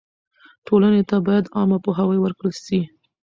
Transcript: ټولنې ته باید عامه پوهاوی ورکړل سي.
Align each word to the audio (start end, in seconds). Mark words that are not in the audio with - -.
ټولنې 0.67 1.01
ته 1.09 1.15
باید 1.27 1.51
عامه 1.55 1.77
پوهاوی 1.85 2.19
ورکړل 2.21 2.53
سي. 2.65 2.79